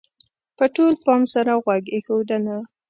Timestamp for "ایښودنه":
1.93-2.55